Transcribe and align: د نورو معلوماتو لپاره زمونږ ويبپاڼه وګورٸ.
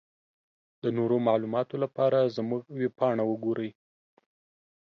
د 0.83 0.83
نورو 0.97 1.17
معلوماتو 1.27 1.75
لپاره 1.83 2.31
زمونږ 2.37 2.61
ويبپاڼه 2.77 3.23
وګورٸ. 3.27 3.59